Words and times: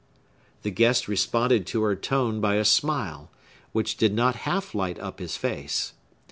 The 0.63 0.71
guest 0.71 1.07
responded 1.07 1.67
to 1.67 1.83
her 1.83 1.95
tone 1.95 2.41
by 2.41 2.55
a 2.55 2.65
smile, 2.65 3.29
which 3.71 3.97
did 3.97 4.15
not 4.15 4.35
half 4.49 4.73
light 4.73 4.97
up 4.97 5.19
his 5.19 5.37
face. 5.37 5.93